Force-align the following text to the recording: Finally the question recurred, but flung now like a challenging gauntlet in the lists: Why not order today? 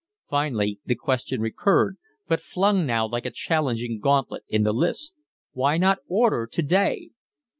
Finally 0.27 0.79
the 0.83 0.95
question 0.95 1.39
recurred, 1.41 1.97
but 2.27 2.41
flung 2.41 2.87
now 2.87 3.07
like 3.07 3.23
a 3.23 3.29
challenging 3.29 3.99
gauntlet 3.99 4.43
in 4.49 4.63
the 4.63 4.73
lists: 4.73 5.21
Why 5.51 5.77
not 5.77 5.99
order 6.07 6.47
today? 6.51 7.11